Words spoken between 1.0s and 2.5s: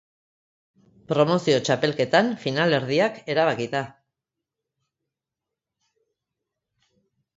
Promozio txapelketan